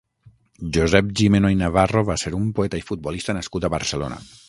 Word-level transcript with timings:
Josep 0.77 1.11
Gimeno 1.19 1.53
i 1.57 1.61
Navarro 1.61 2.03
va 2.09 2.17
ser 2.25 2.35
un 2.41 2.51
poeta 2.61 2.83
i 2.83 2.87
futbolista 2.91 3.41
nascut 3.41 3.71
a 3.71 3.77
Barcelona. 3.79 4.25